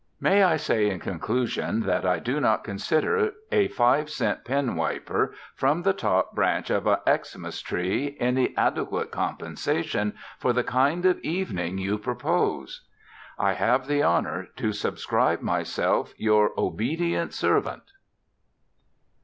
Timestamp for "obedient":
16.57-17.31